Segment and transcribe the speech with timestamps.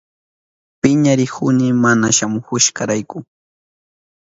[0.81, 3.17] Piñarihuni mana shamuhushkanrayku.